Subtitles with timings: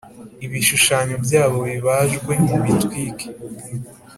[0.45, 3.27] ibishushanyo byabo bibajwe mubitwike.